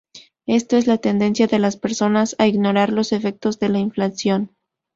[0.47, 4.55] Esto es la tendencia de las personas a ignorar los efectos de la inflación.